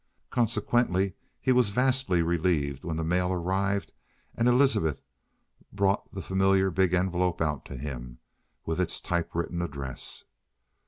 [0.31, 3.93] Consequently he was vastly relieved when the mail arrived
[4.33, 5.03] and Elizabeth
[5.71, 8.17] brought the familiar big envelope out to him,
[8.65, 10.23] with its typewritten address.